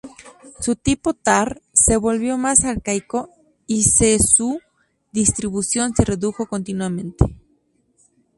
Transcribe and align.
El 0.67 0.79
tipo 0.79 1.13
"tar-" 1.13 1.61
se 1.73 1.95
volvió 1.95 2.35
más 2.35 2.65
arcaico 2.65 3.29
y 3.67 3.83
se 3.83 4.17
su 4.17 4.59
distribución 5.11 5.93
se 5.95 6.03
redujo 6.05 6.47
continuamente. 6.47 7.23